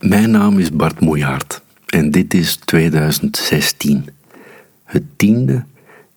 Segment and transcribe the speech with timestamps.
[0.00, 4.08] Mijn naam is Bart Moejaert en dit is 2016.
[4.84, 5.64] Het tiende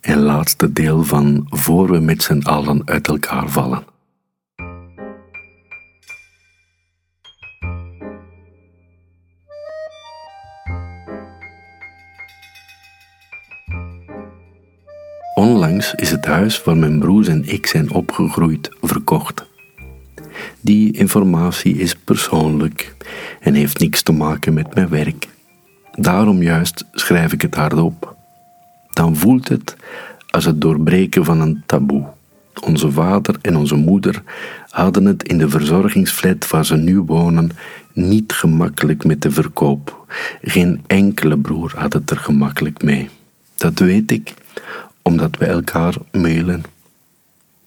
[0.01, 3.83] en laatste deel van Voor we met z'n allen uit elkaar vallen.
[15.33, 19.51] Onlangs is het huis waar mijn broers en ik zijn opgegroeid verkocht.
[20.63, 22.95] Die informatie is persoonlijk
[23.39, 25.27] en heeft niks te maken met mijn werk.
[25.91, 28.15] Daarom juist schrijf ik het hardop.
[28.93, 29.75] Dan voelt het
[30.29, 32.05] als het doorbreken van een taboe.
[32.61, 34.23] Onze vader en onze moeder
[34.69, 37.49] hadden het in de verzorgingsflat waar ze nu wonen
[37.93, 40.05] niet gemakkelijk met de verkoop.
[40.41, 43.09] Geen enkele broer had het er gemakkelijk mee.
[43.55, 44.33] Dat weet ik
[45.01, 46.63] omdat we elkaar mailen.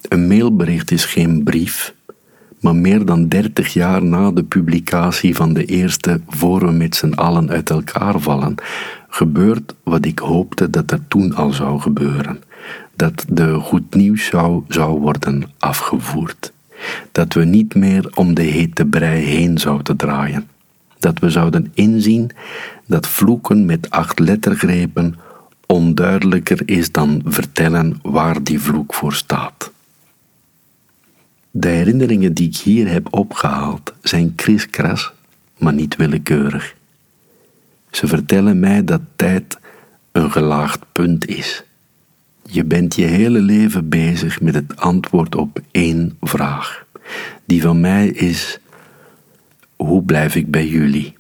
[0.09, 1.95] Een mailbericht is geen brief,
[2.61, 7.13] maar meer dan dertig jaar na de publicatie van de eerste Voor we met z'n
[7.13, 8.55] allen uit elkaar vallen,
[9.09, 12.43] gebeurt wat ik hoopte dat er toen al zou gebeuren:
[12.97, 16.53] dat de goed nieuws zou, zou worden afgevoerd.
[17.13, 20.49] Dat we niet meer om de hete brei heen zouden draaien.
[20.99, 22.31] Dat we zouden inzien
[22.87, 25.15] dat vloeken met acht lettergrepen
[25.67, 29.73] onduidelijker is dan vertellen waar die vloek voor staat.
[31.59, 35.13] De herinneringen die ik hier heb opgehaald zijn kriskras,
[35.59, 36.75] maar niet willekeurig.
[37.91, 39.59] Ze vertellen mij dat tijd
[40.13, 41.65] een gelaagd punt is.
[42.43, 46.85] Je bent je hele leven bezig met het antwoord op één vraag.
[47.45, 48.59] Die van mij is:
[49.77, 51.17] hoe blijf ik bij jullie?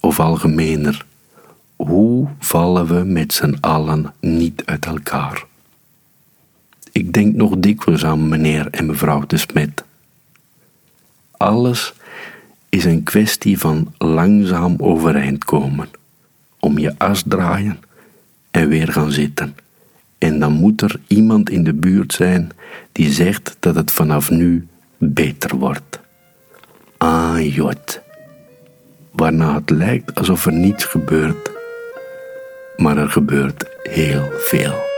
[0.00, 1.04] Of algemener,
[1.76, 5.50] hoe vallen we met z'n allen niet uit elkaar?
[6.92, 9.84] Ik denk nog dikwijls aan meneer en mevrouw de Smet.
[11.30, 11.94] Alles
[12.68, 15.88] is een kwestie van langzaam overeind komen,
[16.58, 17.80] om je as draaien
[18.50, 19.56] en weer gaan zitten.
[20.18, 22.50] En dan moet er iemand in de buurt zijn
[22.92, 24.66] die zegt dat het vanaf nu
[24.98, 26.00] beter wordt.
[26.96, 28.00] Ah, jot.
[29.10, 31.50] Waarna het lijkt alsof er niets gebeurt,
[32.76, 34.91] maar er gebeurt heel veel.